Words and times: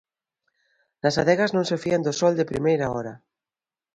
Nas 1.01 1.15
adegas 1.21 1.51
non 1.55 1.65
se 1.69 1.77
fían 1.83 2.05
do 2.05 2.13
sol 2.19 2.33
de 2.37 2.49
primeira 2.51 2.85
hora. 2.95 3.13